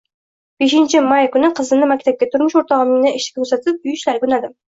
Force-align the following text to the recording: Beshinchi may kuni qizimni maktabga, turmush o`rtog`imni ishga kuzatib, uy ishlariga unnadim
Beshinchi 0.61 1.01
may 1.09 1.27
kuni 1.35 1.51
qizimni 1.59 1.89
maktabga, 1.91 2.29
turmush 2.33 2.57
o`rtog`imni 2.63 3.13
ishga 3.21 3.43
kuzatib, 3.43 3.87
uy 3.89 3.97
ishlariga 4.01 4.31
unnadim 4.31 4.57